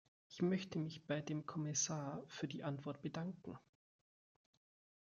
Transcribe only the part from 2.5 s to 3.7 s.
Antwort bedanken.